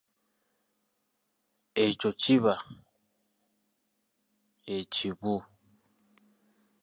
Ekyo 1.83 2.09
kiba 2.21 2.55
ekibu. 4.77 5.35